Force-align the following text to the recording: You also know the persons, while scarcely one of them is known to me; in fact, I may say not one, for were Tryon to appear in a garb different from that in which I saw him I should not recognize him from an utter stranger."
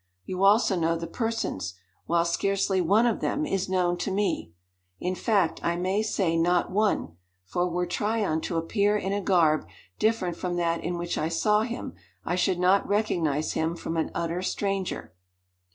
You 0.25 0.43
also 0.43 0.75
know 0.75 0.97
the 0.97 1.05
persons, 1.05 1.75
while 2.07 2.25
scarcely 2.25 2.81
one 2.81 3.05
of 3.05 3.19
them 3.19 3.45
is 3.45 3.69
known 3.69 3.97
to 3.99 4.09
me; 4.09 4.51
in 4.99 5.13
fact, 5.13 5.63
I 5.63 5.75
may 5.75 6.01
say 6.01 6.35
not 6.35 6.71
one, 6.71 7.17
for 7.45 7.69
were 7.69 7.85
Tryon 7.85 8.41
to 8.45 8.57
appear 8.57 8.97
in 8.97 9.13
a 9.13 9.21
garb 9.21 9.67
different 9.99 10.37
from 10.37 10.55
that 10.55 10.83
in 10.83 10.97
which 10.97 11.19
I 11.19 11.29
saw 11.29 11.61
him 11.61 11.93
I 12.25 12.33
should 12.35 12.57
not 12.57 12.87
recognize 12.87 13.53
him 13.53 13.75
from 13.75 13.95
an 13.95 14.09
utter 14.15 14.41
stranger." 14.41 15.13